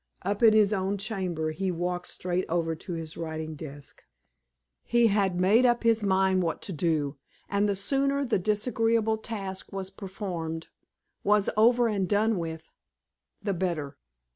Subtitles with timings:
[0.23, 4.03] Up in his own chamber, he walked straight over to his writing desk.
[4.83, 9.71] He had made up his mind what to do, and the sooner the disagreeable task
[9.71, 10.69] was performed
[11.23, 12.71] was over and done with
[13.43, 13.99] the better.